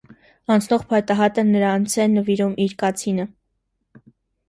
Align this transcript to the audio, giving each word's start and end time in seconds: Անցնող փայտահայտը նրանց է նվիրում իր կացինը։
Անցնող 0.55 0.85
փայտահայտը 0.93 1.45
նրանց 1.51 1.99
է 2.07 2.09
նվիրում 2.17 2.59
իր 2.67 2.77
կացինը։ 2.83 3.31